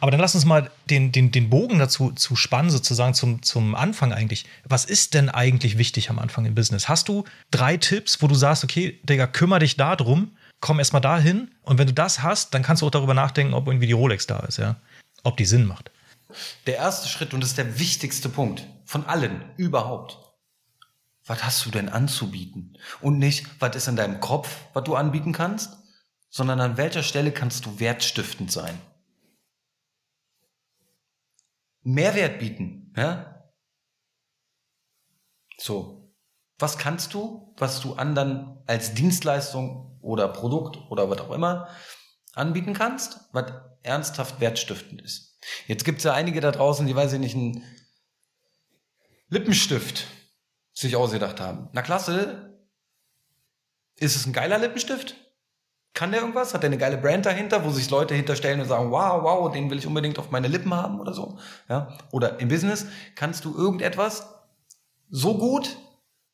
aber 0.00 0.10
dann 0.10 0.20
lass 0.20 0.34
uns 0.34 0.44
mal 0.44 0.70
den, 0.90 1.12
den, 1.12 1.30
den 1.30 1.50
Bogen 1.50 1.78
dazu 1.78 2.12
zu 2.12 2.36
spannen, 2.36 2.70
sozusagen 2.70 3.14
zum, 3.14 3.42
zum 3.42 3.74
Anfang 3.74 4.12
eigentlich. 4.12 4.46
Was 4.64 4.84
ist 4.84 5.14
denn 5.14 5.28
eigentlich 5.28 5.78
wichtig 5.78 6.10
am 6.10 6.18
Anfang 6.18 6.44
im 6.44 6.54
Business? 6.54 6.88
Hast 6.88 7.08
du 7.08 7.24
drei 7.50 7.76
Tipps, 7.76 8.22
wo 8.22 8.26
du 8.26 8.34
sagst, 8.34 8.64
okay, 8.64 9.00
Digga, 9.02 9.26
kümmere 9.26 9.60
dich 9.60 9.76
darum, 9.76 10.36
komm 10.60 10.78
erstmal 10.78 11.02
dahin 11.02 11.50
und 11.62 11.78
wenn 11.78 11.86
du 11.86 11.92
das 11.92 12.22
hast, 12.22 12.54
dann 12.54 12.62
kannst 12.62 12.82
du 12.82 12.86
auch 12.86 12.90
darüber 12.90 13.14
nachdenken, 13.14 13.54
ob 13.54 13.66
irgendwie 13.66 13.86
die 13.86 13.92
Rolex 13.92 14.26
da 14.26 14.40
ist, 14.40 14.58
ja? 14.58 14.76
Ob 15.24 15.36
die 15.36 15.44
Sinn 15.44 15.66
macht. 15.66 15.90
Der 16.66 16.76
erste 16.76 17.08
Schritt 17.08 17.34
und 17.34 17.40
das 17.40 17.50
ist 17.50 17.58
der 17.58 17.78
wichtigste 17.78 18.28
Punkt 18.28 18.66
von 18.84 19.04
allen 19.06 19.42
überhaupt. 19.56 20.18
Was 21.26 21.44
hast 21.44 21.66
du 21.66 21.70
denn 21.70 21.88
anzubieten? 21.88 22.78
Und 23.00 23.18
nicht, 23.18 23.46
was 23.60 23.76
ist 23.76 23.88
in 23.88 23.96
deinem 23.96 24.20
Kopf, 24.20 24.48
was 24.72 24.84
du 24.84 24.94
anbieten 24.94 25.32
kannst, 25.32 25.76
sondern 26.30 26.60
an 26.60 26.76
welcher 26.76 27.02
Stelle 27.02 27.32
kannst 27.32 27.66
du 27.66 27.80
wertstiftend 27.80 28.50
sein? 28.50 28.78
Mehrwert 31.88 32.38
bieten. 32.38 32.92
Ja? 32.96 33.50
So. 35.58 36.12
Was 36.58 36.76
kannst 36.76 37.14
du, 37.14 37.54
was 37.56 37.80
du 37.80 37.94
anderen 37.94 38.58
als 38.66 38.94
Dienstleistung 38.94 39.98
oder 40.02 40.28
Produkt 40.28 40.76
oder 40.90 41.08
was 41.08 41.20
auch 41.20 41.30
immer 41.30 41.68
anbieten 42.34 42.74
kannst, 42.74 43.20
was 43.32 43.52
ernsthaft 43.82 44.40
wertstiftend 44.40 45.00
ist? 45.00 45.38
Jetzt 45.66 45.84
gibt 45.84 45.98
es 45.98 46.04
ja 46.04 46.14
einige 46.14 46.40
da 46.40 46.50
draußen, 46.50 46.86
die, 46.86 46.96
weiß 46.96 47.12
ich 47.14 47.20
nicht, 47.20 47.36
einen 47.36 47.64
Lippenstift 49.28 50.06
sich 50.72 50.96
ausgedacht 50.96 51.40
haben. 51.40 51.68
Na 51.72 51.82
klasse, 51.82 52.58
ist 53.96 54.16
es 54.16 54.26
ein 54.26 54.32
geiler 54.32 54.58
Lippenstift? 54.58 55.14
Kann 55.98 56.12
der 56.12 56.20
irgendwas? 56.20 56.54
Hat 56.54 56.62
der 56.62 56.68
eine 56.68 56.78
geile 56.78 56.96
Brand 56.96 57.26
dahinter, 57.26 57.64
wo 57.64 57.70
sich 57.70 57.90
Leute 57.90 58.14
hinterstellen 58.14 58.60
und 58.60 58.68
sagen, 58.68 58.92
wow, 58.92 59.20
wow, 59.20 59.52
den 59.52 59.68
will 59.68 59.78
ich 59.78 59.86
unbedingt 59.88 60.20
auf 60.20 60.30
meine 60.30 60.46
Lippen 60.46 60.72
haben 60.72 61.00
oder 61.00 61.12
so? 61.12 61.40
Ja? 61.68 61.98
Oder 62.12 62.38
im 62.38 62.46
Business 62.46 62.86
kannst 63.16 63.44
du 63.44 63.52
irgendetwas, 63.58 64.32
so 65.10 65.36
gut, 65.36 65.76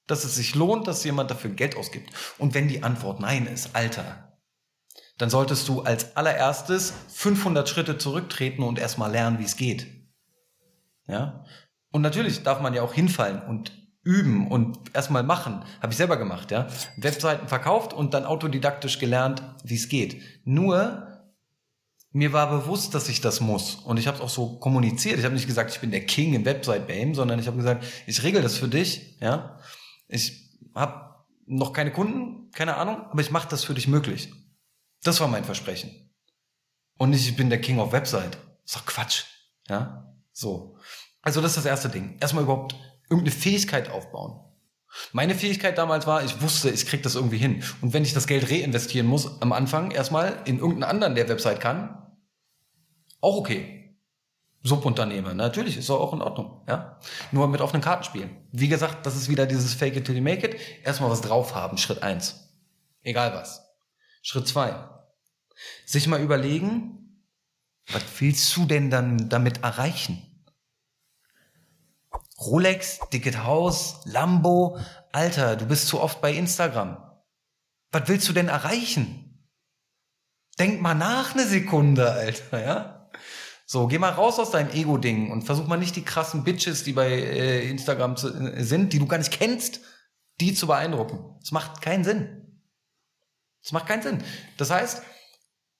dass 0.07 0.25
es 0.25 0.35
sich 0.35 0.55
lohnt, 0.55 0.87
dass 0.87 1.03
jemand 1.03 1.31
dafür 1.31 1.49
Geld 1.49 1.79
ausgibt? 1.79 2.13
Und 2.37 2.53
wenn 2.53 2.69
die 2.69 2.83
Antwort 2.83 3.21
nein 3.21 3.47
ist, 3.47 3.75
Alter, 3.75 4.37
dann 5.17 5.31
solltest 5.31 5.67
du 5.67 5.81
als 5.81 6.15
allererstes 6.15 6.93
500 7.15 7.67
Schritte 7.67 7.97
zurücktreten 7.97 8.63
und 8.65 8.79
erstmal 8.79 9.11
lernen, 9.11 9.39
wie 9.39 9.45
es 9.45 9.57
geht. 9.57 9.87
Ja? 11.07 11.47
Und 11.91 12.03
natürlich 12.03 12.43
darf 12.43 12.61
man 12.61 12.75
ja 12.75 12.83
auch 12.83 12.93
hinfallen 12.93 13.41
und 13.41 13.73
üben 14.05 14.49
und 14.49 14.79
erstmal 14.95 15.23
machen. 15.23 15.65
Habe 15.81 15.93
ich 15.93 15.97
selber 15.97 16.17
gemacht, 16.17 16.51
ja. 16.51 16.69
Webseiten 16.97 17.49
verkauft 17.49 17.93
und 17.93 18.15
dann 18.15 18.25
autodidaktisch 18.25 18.99
gelernt, 18.99 19.43
wie 19.65 19.75
es 19.75 19.89
geht. 19.89 20.23
Nur 20.45 21.09
mir 22.13 22.33
war 22.33 22.49
bewusst, 22.49 22.95
dass 22.95 23.09
ich 23.09 23.21
das 23.21 23.41
muss. 23.41 23.75
Und 23.75 23.99
ich 23.99 24.07
habe 24.07 24.19
es 24.19 24.23
auch 24.23 24.29
so 24.29 24.59
kommuniziert. 24.59 25.19
Ich 25.19 25.25
habe 25.25 25.35
nicht 25.35 25.49
gesagt, 25.49 25.73
ich 25.73 25.81
bin 25.81 25.91
der 25.91 26.07
King 26.07 26.35
im 26.35 26.45
Website-Game, 26.45 27.15
sondern 27.15 27.41
ich 27.41 27.49
habe 27.49 27.57
gesagt, 27.57 27.85
ich 28.07 28.23
regel 28.23 28.41
das 28.41 28.57
für 28.57 28.69
dich, 28.69 29.19
ja. 29.21 29.59
Ich 30.07 30.51
habe 30.75 31.25
noch 31.47 31.73
keine 31.73 31.91
Kunden, 31.91 32.51
keine 32.53 32.77
Ahnung, 32.77 33.03
aber 33.11 33.21
ich 33.21 33.33
mache 33.33 33.49
das 33.49 33.65
für 33.65 33.75
dich 33.75 33.89
möglich. 33.89 34.33
Das 35.03 35.21
war 35.21 35.29
mein 35.29 35.45
Versprechen. 35.45 36.11
Und 36.99 37.11
nicht, 37.11 37.29
ich 37.29 37.37
bin 37.37 37.51
der 37.51 37.61
King 37.61 37.81
of 37.81 37.93
Website. 37.93 38.39
Das 38.63 38.65
ist 38.67 38.77
doch 38.77 38.87
Quatsch. 38.87 39.25
Ja, 39.69 40.15
so. 40.33 40.77
Also 41.21 41.41
das 41.41 41.53
ist 41.53 41.59
das 41.59 41.67
erste 41.67 41.89
Ding. 41.89 42.17
Erstmal 42.21 42.45
überhaupt 42.45 42.77
irgendeine 43.15 43.37
Fähigkeit 43.37 43.91
aufbauen. 43.91 44.41
Meine 45.13 45.35
Fähigkeit 45.35 45.77
damals 45.77 46.07
war, 46.07 46.25
ich 46.25 46.41
wusste, 46.41 46.71
ich 46.71 46.87
krieg 46.87 47.03
das 47.03 47.15
irgendwie 47.15 47.39
hin. 47.39 47.63
Und 47.81 47.93
wenn 47.93 48.05
ich 48.05 48.15
das 48.15 48.27
Geld 48.27 48.51
reinvestieren 48.51 49.09
muss, 49.09 49.41
am 49.43 49.53
Anfang 49.53 49.91
erstmal 49.91 50.41
in 50.45 50.59
irgendeinen 50.59 50.91
anderen, 50.91 51.15
der 51.15 51.29
Website 51.29 51.61
kann, 51.61 52.13
auch 53.21 53.37
okay. 53.37 53.97
Subunternehmer, 54.63 55.35
natürlich, 55.35 55.77
ist 55.77 55.91
auch 55.91 56.13
in 56.15 56.23
Ordnung, 56.23 56.63
ja. 56.67 56.99
Nur 57.33 57.49
mit 57.49 57.61
offenen 57.61 57.83
Karten 57.83 58.05
spielen. 58.05 58.31
Wie 58.51 58.69
gesagt, 58.69 59.05
das 59.05 59.15
ist 59.15 59.29
wieder 59.29 59.47
dieses 59.47 59.75
Fake 59.75 59.97
it 59.97 60.07
till 60.07 60.17
you 60.17 60.23
make 60.23 60.47
it. 60.47 60.59
Erstmal 60.85 61.11
was 61.11 61.21
drauf 61.21 61.55
haben, 61.55 61.77
Schritt 61.77 62.03
eins. 62.03 62.49
Egal 63.03 63.35
was. 63.35 63.63
Schritt 64.23 64.49
zwei. 64.49 64.89
Sich 65.85 66.07
mal 66.07 66.21
überlegen, 66.21 67.23
was 67.89 68.03
willst 68.19 68.57
du 68.57 68.65
denn 68.65 68.89
dann 68.89 69.29
damit 69.29 69.63
erreichen? 69.63 70.23
Rolex, 72.47 73.01
dicket 73.13 73.45
Haus, 73.45 74.01
Lambo, 74.05 74.79
Alter, 75.13 75.57
du 75.57 75.67
bist 75.67 75.89
zu 75.89 76.01
oft 76.01 76.21
bei 76.21 76.33
Instagram. 76.33 76.99
Was 77.93 78.09
willst 78.09 78.29
du 78.29 78.33
denn 78.33 78.49
erreichen? 78.49 79.49
Denk 80.59 80.81
mal 80.81 80.95
nach 80.95 81.35
eine 81.35 81.47
Sekunde, 81.47 82.11
Alter, 82.13 82.65
ja? 82.65 83.11
So, 83.67 83.87
geh 83.87 83.99
mal 83.99 84.11
raus 84.11 84.39
aus 84.39 84.51
deinem 84.51 84.71
Ego-Ding 84.71 85.31
und 85.31 85.43
versuch 85.43 85.67
mal 85.67 85.79
nicht 85.79 85.97
die 85.97 86.05
krassen 86.05 86.45
Bitches, 86.45 86.85
die 86.85 86.93
bei 86.93 87.09
äh, 87.09 87.69
Instagram 87.69 88.17
zu, 88.17 88.29
äh, 88.29 88.63
sind, 88.63 88.93
die 88.93 88.99
du 88.99 89.07
gar 89.07 89.19
nicht 89.19 89.33
kennst, 89.33 89.81
die 90.41 90.55
zu 90.55 90.67
beeindrucken. 90.67 91.37
Das 91.41 91.51
macht 91.51 91.81
keinen 91.81 92.05
Sinn. 92.05 92.61
Das 93.63 93.73
macht 93.73 93.87
keinen 93.87 94.03
Sinn. 94.03 94.23
Das 94.59 94.71
heißt, 94.71 95.03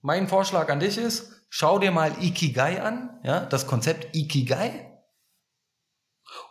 mein 0.01 0.29
Vorschlag 0.29 0.71
an 0.71 0.81
dich 0.81 0.97
ist, 0.97 1.31
schau 1.51 1.79
dir 1.79 1.91
mal 1.91 2.13
Ikigai 2.23 2.83
an, 2.83 3.21
ja, 3.23 3.45
das 3.45 3.67
Konzept 3.67 4.17
Ikigai. 4.17 4.94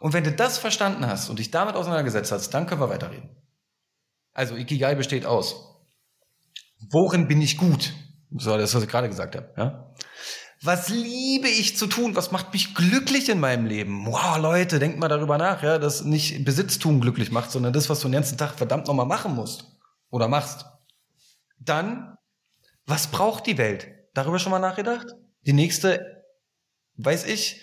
Und 0.04 0.12
wenn 0.12 0.26
du 0.26 0.34
das 0.34 0.58
verstanden 0.58 1.08
hast 1.08 1.30
und 1.30 1.40
dich 1.40 1.50
damit 1.50 1.76
auseinandergesetzt 1.76 2.34
hast, 2.34 2.50
dann 2.50 2.68
können 2.68 2.82
wir 2.82 2.90
weiterreden. 2.90 3.30
Also 4.34 4.58
Ikigai 4.58 4.96
besteht 4.96 5.26
aus. 5.26 5.78
Worin 6.92 7.30
bin 7.30 7.42
ich 7.42 7.58
gut? 7.58 7.94
So, 8.36 8.58
das, 8.58 8.76
was 8.76 8.84
ich 8.84 8.90
gerade 8.90 9.08
gesagt 9.08 9.38
habe. 9.38 9.54
Ja? 9.56 9.96
Was 10.62 10.90
liebe 10.90 11.48
ich 11.48 11.78
zu 11.78 11.88
tun? 11.88 12.18
Was 12.18 12.32
macht 12.32 12.52
mich 12.52 12.76
glücklich 12.76 13.30
in 13.30 13.40
meinem 13.40 13.66
Leben? 13.66 14.06
Wow, 14.06 14.40
Leute, 14.40 14.78
denkt 14.78 15.00
mal 15.00 15.08
darüber 15.08 15.38
nach, 15.38 15.64
ja, 15.64 15.78
dass 15.78 16.04
nicht 16.04 16.44
Besitztum 16.44 17.00
glücklich 17.00 17.32
macht, 17.32 17.52
sondern 17.52 17.72
das, 17.72 17.90
was 17.90 18.02
du 18.02 18.10
den 18.10 18.16
ganzen 18.16 18.38
Tag 18.38 18.56
verdammt 18.56 18.88
nochmal 18.88 19.06
machen 19.06 19.34
musst 19.34 19.72
oder 20.10 20.28
machst. 20.28 20.66
Dann 21.62 22.18
was 22.86 23.08
braucht 23.08 23.48
die 23.48 23.58
Welt? 23.58 23.88
Darüber 24.14 24.38
schon 24.38 24.52
mal 24.52 24.60
nachgedacht? 24.60 25.08
Die 25.46 25.54
nächste, 25.54 26.26
weiß 26.98 27.24
ich, 27.26 27.62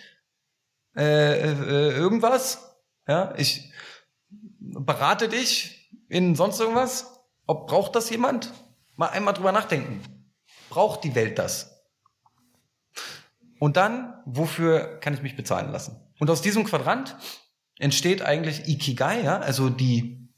äh, 0.97 1.52
äh, 1.52 1.97
irgendwas? 1.97 2.76
Ja, 3.06 3.35
ich 3.37 3.73
berate 4.59 5.28
dich 5.28 5.90
in 6.09 6.35
sonst 6.35 6.61
irgendwas? 6.61 7.20
Ob 7.47 7.66
braucht 7.66 7.97
das 7.97 8.11
jemand? 8.11 8.52
Mal 8.97 9.09
einmal 9.09 9.35
drüber 9.35 9.52
nachdenken. 9.52 10.02
Braucht 10.68 11.04
die 11.04 11.14
Welt 11.14 11.38
das? 11.38 11.85
Und 13.59 13.76
dann, 13.76 14.14
wofür 14.25 14.99
kann 15.00 15.14
ich 15.14 15.23
mich 15.23 15.37
bezahlen 15.37 15.70
lassen? 15.70 16.00
Und 16.18 16.30
aus 16.30 16.42
diesem 16.42 16.64
Quadrant 16.64 17.16
entsteht 17.78 18.23
eigentlich 18.23 18.68
Ikigai, 18.68 19.23
ja, 19.23 19.38
also 19.38 19.68
die, 19.70 20.28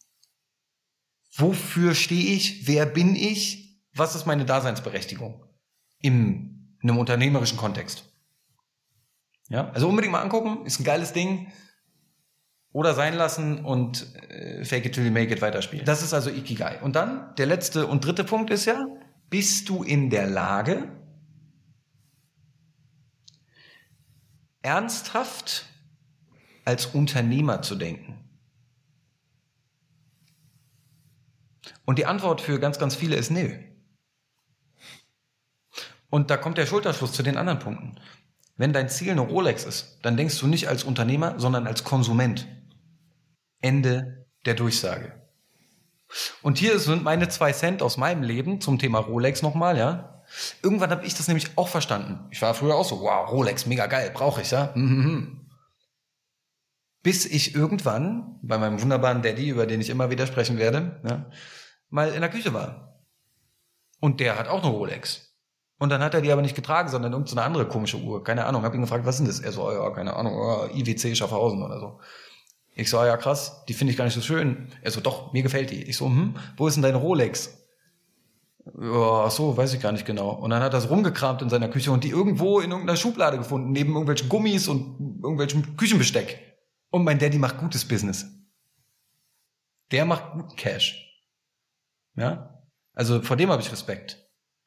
wofür 1.37 1.95
stehe 1.95 2.35
ich, 2.35 2.67
wer 2.67 2.87
bin 2.87 3.15
ich, 3.17 3.81
was 3.95 4.15
ist 4.15 4.27
meine 4.27 4.45
Daseinsberechtigung 4.45 5.45
im, 5.99 6.77
in 6.81 6.91
einem 6.91 6.99
unternehmerischen 6.99 7.59
Kontext? 7.59 8.12
Ja, 9.53 9.71
also 9.73 9.87
unbedingt 9.87 10.13
mal 10.13 10.23
angucken, 10.23 10.65
ist 10.65 10.81
ein 10.81 10.85
geiles 10.85 11.13
Ding. 11.13 11.53
Oder 12.73 12.95
sein 12.95 13.13
lassen 13.13 13.67
und 13.67 14.17
äh, 14.31 14.65
fake 14.65 14.87
it 14.87 14.95
till 14.95 15.05
you 15.05 15.13
make 15.13 15.31
it 15.31 15.43
weiterspielen. 15.43 15.85
Das 15.85 16.03
ist 16.03 16.15
also 16.15 16.31
Ikigai. 16.31 16.81
Und 16.81 16.97
dann, 16.97 17.35
der 17.37 17.45
letzte 17.45 17.87
und 17.87 18.03
dritte 18.03 18.25
Punkt 18.25 18.49
ist 18.49 18.65
ja, 18.65 18.83
bist 19.29 19.69
du 19.69 19.83
in 19.83 20.09
der 20.09 20.27
Lage, 20.27 20.91
ernsthaft 24.63 25.67
als 26.65 26.87
Unternehmer 26.87 27.61
zu 27.61 27.75
denken? 27.75 28.25
Und 31.85 31.99
die 31.99 32.07
Antwort 32.07 32.41
für 32.41 32.59
ganz, 32.59 32.79
ganz 32.79 32.95
viele 32.95 33.17
ist 33.17 33.31
nö. 33.31 33.55
Und 36.09 36.31
da 36.31 36.39
kommt 36.39 36.57
der 36.57 36.65
Schulterschluss 36.65 37.13
zu 37.13 37.23
den 37.23 37.37
anderen 37.37 37.59
Punkten. 37.59 38.01
Wenn 38.57 38.73
dein 38.73 38.89
Ziel 38.89 39.13
eine 39.13 39.23
Rolex 39.23 39.65
ist, 39.65 39.99
dann 40.03 40.17
denkst 40.17 40.39
du 40.39 40.47
nicht 40.47 40.69
als 40.69 40.85
Unternehmer, 40.85 41.39
sondern 41.39 41.67
als 41.67 41.85
Konsument. 41.85 42.47
Ende 43.61 44.27
der 44.45 44.55
Durchsage. 44.55 45.23
Und 46.43 46.59
hier 46.59 46.79
sind 46.79 47.03
meine 47.03 47.29
zwei 47.29 47.53
Cent 47.53 47.83
aus 47.83 47.97
meinem 47.97 48.23
Leben 48.23 48.61
zum 48.61 48.79
Thema 48.79 48.99
Rolex 48.99 49.41
nochmal, 49.43 49.79
ja. 49.79 50.23
Irgendwann 50.63 50.91
habe 50.91 51.07
ich 51.07 51.15
das 51.15 51.29
nämlich 51.29 51.57
auch 51.57 51.69
verstanden. 51.69 52.27
Ich 52.31 52.43
war 52.43 52.55
früher 52.55 52.75
auch 52.75 52.85
so, 52.85 53.01
wow, 53.01 53.31
Rolex, 53.31 53.67
mega 53.67 53.87
geil, 53.87 54.11
brauche 54.13 54.43
ich, 54.43 54.51
ja. 54.51 54.73
Mhm. 54.75 55.49
Bis 57.03 57.27
ich 57.27 57.55
irgendwann 57.55 58.39
bei 58.43 58.59
meinem 58.59 58.81
wunderbaren 58.81 59.23
Daddy, 59.23 59.49
über 59.49 59.67
den 59.67 59.81
ich 59.81 59.91
immer 59.91 60.11
wieder 60.11 60.27
sprechen 60.27 60.59
werde, 60.59 61.01
ja, 61.05 61.31
mal 61.89 62.13
in 62.13 62.21
der 62.21 62.31
Küche 62.31 62.53
war. 62.53 63.05
Und 64.01 64.21
der 64.21 64.39
hat 64.39 64.49
auch 64.49 64.63
eine 64.63 64.73
Rolex. 64.73 65.32
Und 65.83 65.89
dann 65.89 66.01
hat 66.01 66.15
er 66.15 66.21
die 66.21 66.31
aber 66.31 66.43
nicht 66.43 66.55
getragen, 66.55 66.89
sondern 66.89 67.11
irgendeine 67.11 67.43
andere 67.43 67.67
komische 67.67 67.97
Uhr. 67.97 68.23
Keine 68.23 68.45
Ahnung. 68.45 68.63
Hab 68.63 68.73
ihn 68.73 68.83
gefragt, 68.83 69.05
was 69.05 69.17
denn 69.17 69.27
das? 69.27 69.41
Er 69.41 69.51
so, 69.51 69.67
oh, 69.67 69.73
ja, 69.73 69.91
keine 69.91 70.15
Ahnung, 70.15 70.33
oh, 70.37 70.69
IWC 70.73 71.17
Schaffhausen 71.17 71.61
oder 71.61 71.81
so. 71.81 71.99
Ich 72.77 72.89
so, 72.89 73.01
ah, 73.01 73.07
ja 73.09 73.17
krass, 73.17 73.65
die 73.65 73.75
finde 73.75 73.91
ich 73.91 73.97
gar 73.97 74.05
nicht 74.05 74.15
so 74.15 74.21
schön. 74.21 74.69
Er 74.81 74.93
so, 74.93 75.01
doch, 75.01 75.33
mir 75.33 75.43
gefällt 75.43 75.73
die. 75.73 75.83
Ich 75.83 75.97
so, 75.97 76.07
hm, 76.07 76.37
wo 76.57 76.69
ist 76.69 76.75
denn 76.75 76.85
deine 76.85 76.99
Rolex? 76.99 77.59
Ja, 78.81 79.25
ach 79.25 79.33
so, 79.33 79.57
weiß 79.57 79.75
ich 79.75 79.81
gar 79.81 79.91
nicht 79.91 80.07
genau. 80.07 80.31
Und 80.31 80.51
dann 80.51 80.63
hat 80.63 80.73
er 80.73 80.79
es 80.79 80.89
rumgekramt 80.89 81.43
in 81.43 81.51
seiner 81.51 81.67
Küche 81.69 81.91
und 81.91 82.05
die 82.05 82.11
irgendwo 82.11 82.61
in 82.61 82.71
irgendeiner 82.71 82.97
Schublade 82.97 83.37
gefunden, 83.37 83.73
neben 83.73 83.91
irgendwelchen 83.95 84.29
Gummis 84.29 84.69
und 84.69 85.01
irgendwelchen 85.21 85.77
Küchenbesteck. 85.77 86.61
Und 86.93 87.03
mein 87.03 87.19
Daddy 87.19 87.39
macht 87.39 87.59
gutes 87.59 87.85
Business. 87.85 88.25
Der 89.91 90.05
macht 90.05 90.31
guten 90.35 90.55
Cash. 90.55 91.13
Ja? 92.15 92.63
Also 92.95 93.21
vor 93.21 93.35
dem 93.35 93.51
habe 93.51 93.63
ich 93.63 93.73
Respekt. 93.73 94.22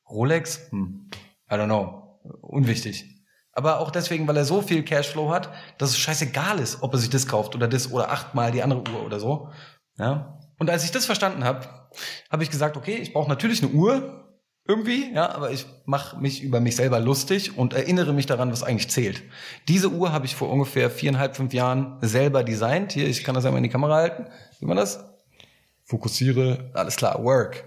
Rolex? 0.10 0.70
Hm. 0.72 1.10
I 1.52 1.56
don't 1.56 1.66
know. 1.66 2.20
Unwichtig. 2.42 3.06
Aber 3.52 3.80
auch 3.80 3.92
deswegen, 3.92 4.28
weil 4.28 4.36
er 4.36 4.46
so 4.46 4.62
viel 4.62 4.84
Cashflow 4.84 5.32
hat, 5.32 5.50
dass 5.78 5.92
es 5.92 5.98
scheißegal 5.98 6.60
ist, 6.60 6.84
ob 6.84 6.94
er 6.94 7.00
sich 7.00 7.10
das 7.10 7.28
kauft 7.28 7.56
oder 7.56 7.68
das 7.68 7.92
oder 7.92 8.12
achtmal 8.12 8.52
die 8.52 8.62
andere 8.62 8.82
Uhr 8.92 9.06
oder 9.06 9.20
so. 9.20 9.50
Ja. 9.98 10.40
Und 10.60 10.70
als 10.70 10.84
ich 10.84 10.92
das 10.92 11.06
verstanden 11.06 11.46
habe, 11.46 11.68
habe 12.30 12.44
ich 12.44 12.52
gesagt, 12.52 12.76
okay, 12.76 12.96
ich 12.96 13.14
brauche 13.14 13.30
natürlich 13.30 13.64
eine 13.64 13.72
Uhr 13.72 14.26
irgendwie, 14.68 15.14
ja, 15.14 15.30
aber 15.30 15.52
ich 15.52 15.68
mache 15.86 16.20
mich 16.20 16.42
über 16.42 16.60
mich 16.60 16.76
selber 16.76 17.00
lustig 17.00 17.58
und 17.58 17.74
erinnere 17.74 18.14
mich 18.14 18.26
daran, 18.26 18.52
was 18.52 18.64
eigentlich 18.64 18.90
zählt. 18.90 19.22
Diese 19.68 19.90
Uhr 19.90 20.12
habe 20.12 20.26
ich 20.26 20.36
vor 20.36 20.50
ungefähr 20.50 20.90
viereinhalb, 20.90 21.36
fünf 21.36 21.54
Jahren 21.54 21.98
selber 22.02 22.44
designt. 22.44 22.92
Hier, 22.92 23.08
ich 23.08 23.24
kann 23.24 23.36
das 23.36 23.46
einmal 23.46 23.60
in 23.60 23.64
die 23.64 23.70
Kamera 23.70 23.96
halten. 23.96 24.26
Wie 24.60 24.66
man 24.66 24.78
das? 24.78 25.06
Fokussiere. 25.84 26.72
Alles 26.74 26.96
klar, 26.96 27.24
Work. 27.24 27.64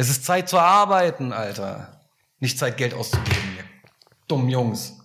Es 0.00 0.08
ist 0.08 0.24
Zeit 0.24 0.48
zu 0.48 0.58
arbeiten, 0.58 1.30
Alter. 1.30 2.00
Nicht 2.38 2.58
Zeit, 2.58 2.78
Geld 2.78 2.94
auszugeben, 2.94 3.58
ihr 3.58 3.64
dummen 4.28 4.48
Jungs. 4.48 4.98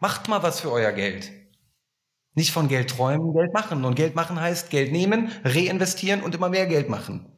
Macht 0.00 0.28
mal 0.28 0.42
was 0.42 0.58
für 0.58 0.72
euer 0.72 0.90
Geld. 0.90 1.30
Nicht 2.34 2.50
von 2.50 2.66
Geld 2.66 2.90
träumen, 2.90 3.32
Geld 3.32 3.54
machen. 3.54 3.84
Und 3.84 3.94
Geld 3.94 4.16
machen 4.16 4.40
heißt 4.40 4.70
Geld 4.70 4.90
nehmen, 4.90 5.30
reinvestieren 5.44 6.20
und 6.20 6.34
immer 6.34 6.48
mehr 6.48 6.66
Geld 6.66 6.88
machen. 6.88 7.32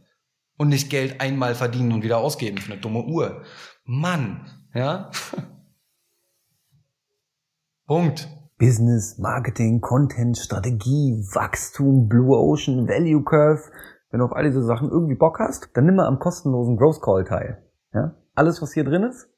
Und 0.56 0.70
nicht 0.70 0.88
Geld 0.88 1.20
einmal 1.20 1.54
verdienen 1.54 1.92
und 1.92 2.02
wieder 2.02 2.16
ausgeben 2.16 2.56
für 2.56 2.72
eine 2.72 2.80
dumme 2.80 3.04
Uhr. 3.04 3.42
Mann, 3.84 4.50
ja? 4.72 5.10
Punkt. 7.86 8.26
Business, 8.56 9.18
Marketing, 9.18 9.82
Content, 9.82 10.38
Strategie, 10.38 11.22
Wachstum, 11.34 12.08
Blue 12.08 12.34
Ocean, 12.34 12.88
Value 12.88 13.22
Curve. 13.22 13.64
Wenn 14.10 14.20
du 14.20 14.26
auf 14.26 14.32
all 14.32 14.44
diese 14.44 14.62
Sachen 14.62 14.90
irgendwie 14.90 15.14
Bock 15.14 15.38
hast, 15.40 15.70
dann 15.75 15.86
nimm 15.86 15.96
mal 15.96 16.06
am 16.06 16.18
kostenlosen 16.18 16.76
Growth 16.76 17.02
Call 17.02 17.25
teil. 17.25 17.62
Ja? 17.92 18.14
Alles, 18.34 18.62
was 18.62 18.72
hier 18.72 18.84
drin 18.84 19.02
ist, 19.02 19.28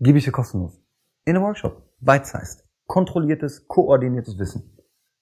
gebe 0.00 0.18
ich 0.18 0.24
dir 0.24 0.32
kostenlos. 0.32 0.80
In 1.24 1.36
einem 1.36 1.44
Workshop. 1.44 1.82
Bite-sized. 2.00 2.64
Kontrolliertes, 2.86 3.68
koordiniertes 3.68 4.38
Wissen. 4.38 4.78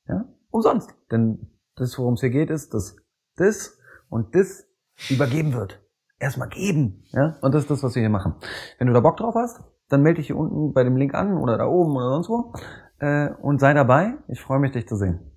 Ja? 0.09 0.25
Umsonst. 0.51 0.95
Denn 1.11 1.51
das, 1.77 1.99
worum 1.99 2.15
es 2.15 2.21
hier 2.21 2.31
geht, 2.31 2.51
ist, 2.51 2.75
dass 2.75 2.97
das 3.37 3.79
und 4.09 4.35
das 4.35 4.67
übergeben 5.11 5.53
wird. 5.53 5.81
Erstmal 6.19 6.49
geben. 6.49 7.05
Ja? 7.11 7.37
Und 7.41 7.55
das 7.55 7.63
ist 7.63 7.71
das, 7.71 7.83
was 7.83 7.95
wir 7.95 8.01
hier 8.01 8.11
machen. 8.11 8.35
Wenn 8.79 8.87
du 8.87 8.93
da 8.93 9.01
Bock 9.01 9.17
drauf 9.17 9.35
hast, 9.35 9.63
dann 9.89 10.03
melde 10.03 10.19
dich 10.19 10.29
hier 10.29 10.37
unten 10.37 10.73
bei 10.73 10.85
dem 10.85 10.97
Link 10.97 11.15
an 11.15 11.37
oder 11.37 11.59
da 11.59 11.67
oben 11.67 11.95
oder 11.97 12.11
sonst 12.11 12.29
wo 12.29 12.53
äh, 13.03 13.31
und 13.43 13.61
sei 13.61 13.75
dabei. 13.75 14.15
Ich 14.29 14.41
freue 14.41 14.61
mich, 14.61 14.73
dich 14.73 14.89
zu 14.89 14.97
sehen. 14.97 15.32